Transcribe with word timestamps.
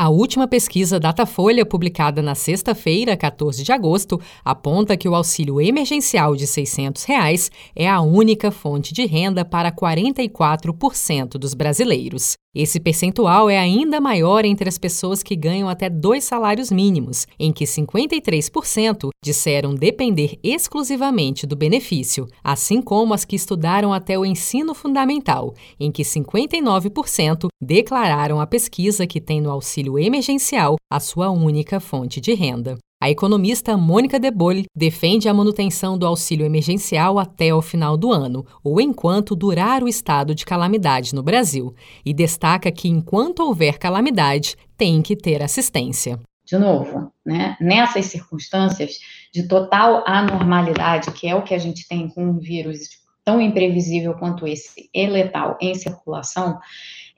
A 0.00 0.08
última 0.10 0.46
pesquisa 0.46 1.00
Datafolha, 1.00 1.66
publicada 1.66 2.22
na 2.22 2.36
sexta-feira, 2.36 3.16
14 3.16 3.64
de 3.64 3.72
agosto, 3.72 4.20
aponta 4.44 4.96
que 4.96 5.08
o 5.08 5.14
auxílio 5.16 5.60
emergencial 5.60 6.36
de 6.36 6.46
600 6.46 7.02
reais 7.02 7.50
é 7.74 7.88
a 7.88 8.00
única 8.00 8.52
fonte 8.52 8.94
de 8.94 9.04
renda 9.04 9.44
para 9.44 9.72
44% 9.72 11.30
dos 11.30 11.52
brasileiros. 11.52 12.36
Esse 12.54 12.80
percentual 12.80 13.50
é 13.50 13.58
ainda 13.58 14.00
maior 14.00 14.44
entre 14.44 14.68
as 14.68 14.78
pessoas 14.78 15.22
que 15.22 15.36
ganham 15.36 15.68
até 15.68 15.90
dois 15.90 16.24
salários 16.24 16.72
mínimos, 16.72 17.26
em 17.38 17.52
que 17.52 17.64
53% 17.64 19.10
disseram 19.22 19.74
depender 19.74 20.38
exclusivamente 20.42 21.46
do 21.46 21.54
benefício, 21.54 22.26
assim 22.42 22.80
como 22.80 23.14
as 23.14 23.24
que 23.24 23.36
estudaram 23.36 23.92
até 23.92 24.18
o 24.18 24.24
ensino 24.24 24.74
fundamental, 24.74 25.54
em 25.78 25.92
que 25.92 26.02
59% 26.02 27.48
declararam 27.60 28.40
à 28.40 28.46
pesquisa 28.46 29.06
que 29.06 29.20
tem 29.20 29.40
no 29.40 29.50
auxílio 29.50 29.87
emergencial 29.96 30.74
a 30.90 30.98
sua 30.98 31.30
única 31.30 31.78
fonte 31.78 32.20
de 32.20 32.34
renda. 32.34 32.76
A 33.00 33.08
economista 33.08 33.76
Mônica 33.76 34.18
De 34.18 34.28
Bolle 34.28 34.66
defende 34.74 35.28
a 35.28 35.34
manutenção 35.34 35.96
do 35.96 36.04
auxílio 36.04 36.44
emergencial 36.44 37.16
até 37.16 37.54
o 37.54 37.62
final 37.62 37.96
do 37.96 38.10
ano, 38.10 38.44
ou 38.64 38.80
enquanto 38.80 39.36
durar 39.36 39.84
o 39.84 39.88
estado 39.88 40.34
de 40.34 40.44
calamidade 40.44 41.14
no 41.14 41.22
Brasil, 41.22 41.72
e 42.04 42.12
destaca 42.12 42.72
que 42.72 42.88
enquanto 42.88 43.44
houver 43.44 43.78
calamidade, 43.78 44.56
tem 44.76 45.00
que 45.00 45.14
ter 45.14 45.40
assistência. 45.44 46.18
De 46.44 46.58
novo, 46.58 47.12
né, 47.24 47.56
nessas 47.60 48.06
circunstâncias 48.06 48.98
de 49.32 49.46
total 49.46 50.02
anormalidade, 50.04 51.12
que 51.12 51.28
é 51.28 51.36
o 51.36 51.42
que 51.42 51.54
a 51.54 51.58
gente 51.58 51.86
tem 51.86 52.08
com 52.08 52.24
um 52.24 52.38
vírus 52.38 52.88
tão 53.24 53.40
imprevisível 53.40 54.14
quanto 54.14 54.46
esse 54.46 54.90
e 54.92 55.06
letal 55.06 55.56
em 55.60 55.74
circulação, 55.74 56.58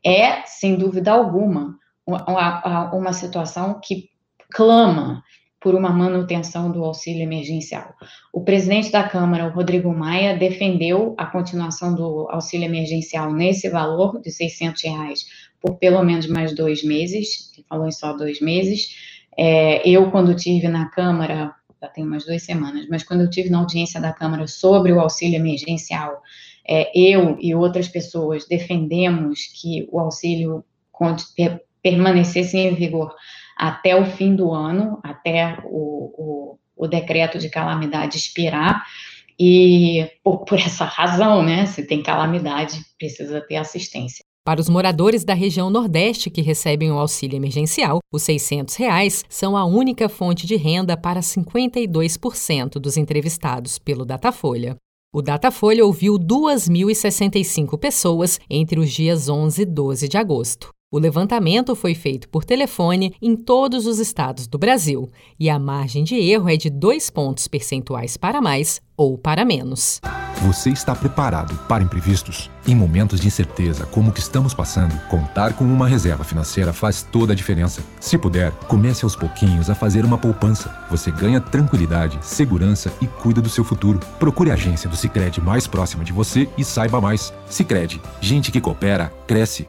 é, 0.05 0.43
sem 0.45 0.77
dúvida 0.77 1.13
alguma, 1.13 1.79
uma, 2.15 2.95
uma 2.95 3.13
situação 3.13 3.81
que 3.83 4.11
clama 4.51 5.23
por 5.61 5.75
uma 5.75 5.91
manutenção 5.91 6.73
do 6.73 6.83
auxílio 6.83 7.23
emergencial. 7.23 7.95
O 8.33 8.43
presidente 8.43 8.91
da 8.91 9.07
Câmara, 9.07 9.47
o 9.47 9.51
Rodrigo 9.51 9.93
Maia, 9.93 10.37
defendeu 10.37 11.15
a 11.19 11.27
continuação 11.27 11.95
do 11.95 12.29
auxílio 12.31 12.65
emergencial 12.65 13.31
nesse 13.31 13.69
valor 13.69 14.21
de 14.23 14.31
600 14.31 14.83
reais 14.83 15.27
por 15.61 15.77
pelo 15.77 16.03
menos 16.03 16.27
mais 16.27 16.55
dois 16.55 16.83
meses, 16.83 17.53
ele 17.55 17.67
falou 17.69 17.87
em 17.87 17.93
só 17.93 18.13
dois 18.15 18.41
meses. 18.41 18.97
É, 19.37 19.87
eu, 19.89 20.11
quando 20.11 20.35
tive 20.35 20.69
na 20.69 20.89
Câmara, 20.89 21.55
já 21.81 21.89
tem 21.89 22.05
umas 22.05 22.25
duas 22.25 22.43
semanas, 22.43 22.87
mas 22.89 23.03
quando 23.03 23.23
eu 23.23 23.31
tive 23.31 23.51
na 23.51 23.59
audiência 23.59 24.01
da 24.01 24.13
Câmara 24.13 24.47
sobre 24.47 24.93
o 24.93 25.01
auxílio 25.01 25.37
emergencial, 25.37 26.23
é, 26.67 26.91
eu 26.99 27.37
e 27.41 27.55
outras 27.55 27.89
pessoas 27.89 28.47
defendemos 28.47 29.47
que 29.61 29.87
o 29.91 29.99
auxílio 29.99 30.65
permanecesse 31.83 32.57
em 32.57 32.75
vigor 32.75 33.15
até 33.57 33.95
o 33.95 34.07
fim 34.07 34.35
do 34.35 34.53
ano, 34.53 34.99
até 35.03 35.59
o, 35.65 36.57
o, 36.57 36.59
o 36.77 36.89
decreto 36.89 37.39
de 37.39 37.51
calamidade 37.51 38.17
expirar. 38.17 38.85
E 39.39 40.11
por, 40.23 40.45
por 40.45 40.59
essa 40.59 40.85
razão, 40.85 41.43
né, 41.43 41.67
se 41.67 41.87
tem 41.87 42.03
calamidade, 42.03 42.81
precisa 42.99 43.41
ter 43.41 43.57
assistência. 43.57 44.25
Para 44.45 44.61
os 44.61 44.69
moradores 44.71 45.23
da 45.25 45.35
região 45.35 45.69
Nordeste 45.69 46.31
que 46.31 46.41
recebem 46.41 46.91
o 46.91 46.99
auxílio 46.99 47.37
emergencial, 47.37 48.01
os 48.13 48.23
600 48.23 48.75
reais 48.77 49.25
são 49.29 49.57
a 49.57 49.65
única 49.65 50.09
fonte 50.09 50.47
de 50.47 50.57
renda 50.57 50.97
para 50.97 51.21
52% 51.21 52.79
dos 52.79 52.97
entrevistados 52.97 53.79
pelo 53.79 54.05
Datafolha. 54.05 54.77
O 55.13 55.21
Datafolha 55.21 55.85
ouviu 55.85 56.15
2.065 56.15 57.79
pessoas 57.79 58.41
entre 58.49 58.81
os 58.81 58.91
dias 58.91 59.29
11 59.29 59.63
e 59.63 59.67
12 59.67 60.09
de 60.09 60.17
agosto. 60.17 60.71
O 60.93 60.99
levantamento 60.99 61.77
foi 61.77 61.95
feito 61.95 62.29
por 62.29 62.45
telefone 62.45 63.15
em 63.23 63.37
todos 63.37 63.87
os 63.87 64.01
estados 64.01 64.49
do 64.49 64.59
Brasil 64.59 65.09
e 65.39 65.49
a 65.49 65.57
margem 65.57 66.03
de 66.03 66.17
erro 66.17 66.49
é 66.49 66.57
de 66.57 66.69
dois 66.69 67.09
pontos 67.09 67.47
percentuais 67.47 68.17
para 68.17 68.41
mais 68.41 68.83
ou 68.97 69.17
para 69.17 69.45
menos. 69.45 70.01
Você 70.43 70.71
está 70.71 70.93
preparado 70.97 71.55
para 71.69 71.85
imprevistos? 71.85 72.51
Em 72.67 72.75
momentos 72.75 73.21
de 73.21 73.29
incerteza 73.29 73.87
como 73.87 74.11
o 74.11 74.13
que 74.13 74.19
estamos 74.19 74.53
passando, 74.53 74.99
contar 75.09 75.53
com 75.53 75.63
uma 75.63 75.87
reserva 75.87 76.25
financeira 76.25 76.73
faz 76.73 77.05
toda 77.05 77.35
a 77.35 77.37
diferença. 77.37 77.85
Se 78.01 78.19
puder, 78.19 78.51
comece 78.67 79.05
aos 79.05 79.15
pouquinhos 79.15 79.71
a 79.71 79.77
fazer 79.77 80.05
uma 80.05 80.19
poupança. 80.19 80.77
Você 80.91 81.13
ganha 81.13 81.41
tranquilidade, 81.41 82.19
segurança 82.21 82.93
e 83.01 83.07
cuida 83.07 83.41
do 83.41 83.49
seu 83.49 83.63
futuro. 83.63 84.01
Procure 84.19 84.51
a 84.51 84.55
agência 84.55 84.91
do 84.91 84.97
Sicredi 84.97 85.41
mais 85.41 85.69
próxima 85.69 86.03
de 86.03 86.13
você 86.13 86.49
e 86.59 86.65
saiba 86.65 87.01
mais. 87.01 87.33
Sicredi, 87.49 88.03
gente 88.21 88.51
que 88.51 88.61
coopera 88.61 89.13
cresce 89.25 89.69